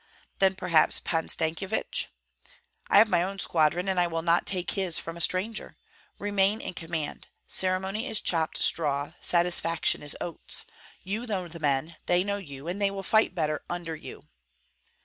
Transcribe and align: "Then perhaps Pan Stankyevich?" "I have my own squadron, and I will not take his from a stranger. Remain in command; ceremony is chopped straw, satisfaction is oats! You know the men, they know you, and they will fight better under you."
"Then 0.39 0.55
perhaps 0.55 0.99
Pan 0.99 1.27
Stankyevich?" 1.27 2.07
"I 2.89 2.97
have 2.97 3.07
my 3.11 3.21
own 3.21 3.37
squadron, 3.37 3.87
and 3.87 3.99
I 3.99 4.07
will 4.07 4.23
not 4.23 4.47
take 4.47 4.71
his 4.71 4.97
from 4.97 5.15
a 5.15 5.21
stranger. 5.21 5.77
Remain 6.17 6.59
in 6.59 6.73
command; 6.73 7.27
ceremony 7.45 8.07
is 8.07 8.19
chopped 8.19 8.57
straw, 8.57 9.13
satisfaction 9.19 10.01
is 10.01 10.17
oats! 10.19 10.65
You 11.03 11.27
know 11.27 11.47
the 11.47 11.59
men, 11.59 11.97
they 12.07 12.23
know 12.23 12.37
you, 12.37 12.67
and 12.67 12.81
they 12.81 12.89
will 12.89 13.03
fight 13.03 13.35
better 13.35 13.61
under 13.69 13.95
you." 13.95 14.23